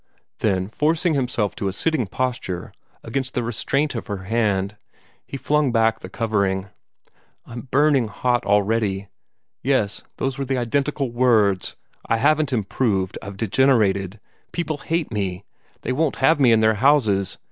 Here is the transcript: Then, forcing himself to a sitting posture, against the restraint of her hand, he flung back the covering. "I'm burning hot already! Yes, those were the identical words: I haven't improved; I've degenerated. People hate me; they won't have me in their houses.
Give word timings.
Then, 0.39 0.67
forcing 0.67 1.13
himself 1.13 1.53
to 1.57 1.67
a 1.67 1.71
sitting 1.71 2.07
posture, 2.07 2.73
against 3.03 3.35
the 3.35 3.43
restraint 3.43 3.93
of 3.93 4.07
her 4.07 4.23
hand, 4.23 4.75
he 5.27 5.37
flung 5.37 5.71
back 5.71 5.99
the 5.99 6.09
covering. 6.09 6.69
"I'm 7.45 7.67
burning 7.69 8.07
hot 8.07 8.43
already! 8.43 9.09
Yes, 9.61 10.01
those 10.17 10.39
were 10.39 10.45
the 10.45 10.57
identical 10.57 11.11
words: 11.11 11.75
I 12.07 12.17
haven't 12.17 12.51
improved; 12.51 13.19
I've 13.21 13.37
degenerated. 13.37 14.19
People 14.51 14.77
hate 14.77 15.11
me; 15.13 15.45
they 15.83 15.91
won't 15.91 16.15
have 16.15 16.39
me 16.39 16.51
in 16.51 16.61
their 16.61 16.73
houses. 16.81 17.37